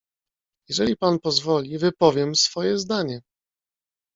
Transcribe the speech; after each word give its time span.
"Jeżeli 0.69 0.97
pan 0.97 1.19
pozwoli, 1.19 1.77
wypowiem 1.77 2.35
swoje 2.35 2.77
zdanie." 2.77 3.21